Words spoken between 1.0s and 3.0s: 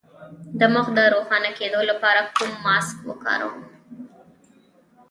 روښانه کیدو لپاره کوم ماسک